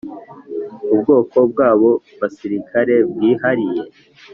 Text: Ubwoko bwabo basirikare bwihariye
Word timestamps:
Ubwoko 0.93 1.37
bwabo 1.51 1.89
basirikare 2.19 2.95
bwihariye 3.11 3.83